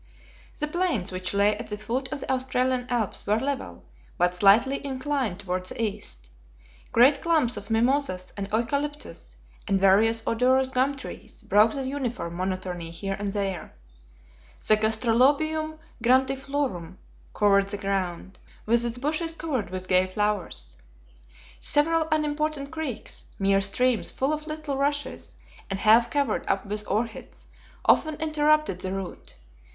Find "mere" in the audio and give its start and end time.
23.37-23.61